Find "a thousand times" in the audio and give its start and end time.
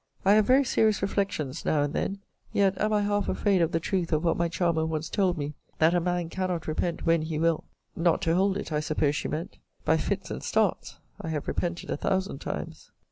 11.91-12.89